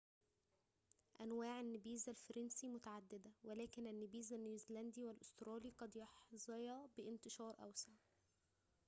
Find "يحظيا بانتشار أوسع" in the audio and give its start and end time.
5.95-7.93